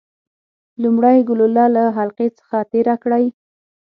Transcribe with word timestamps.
لومړی 0.83 1.17
ګلوله 1.29 1.65
له 1.75 1.83
حلقې 1.97 2.27
څخه 2.37 2.57
تیره 2.71 2.95
کړئ. 3.03 3.25